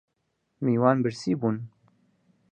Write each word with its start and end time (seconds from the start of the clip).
میوان 0.63 0.97
برسی 1.03 1.35
بوون 1.39 1.57